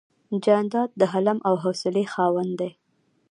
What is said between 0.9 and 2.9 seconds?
د حلم او حوصلې خاوند دی.